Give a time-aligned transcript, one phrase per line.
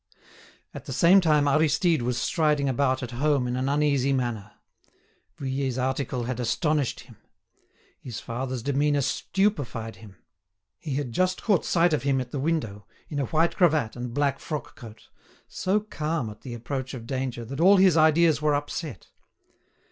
[0.73, 4.53] At the same time Aristide was striding about at home in an uneasy manner.
[5.37, 7.17] Vuillet's article had astonished him.
[7.99, 10.15] His father's demeanour stupefied him.
[10.79, 14.11] He had just caught sight of him at the window, in a white cravat and
[14.11, 15.07] black frock coat,
[15.47, 19.11] so calm at the approach of danger that all his ideas were upset.